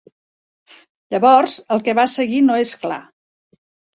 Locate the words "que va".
1.87-2.05